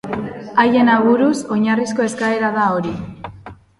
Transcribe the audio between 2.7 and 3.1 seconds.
hori.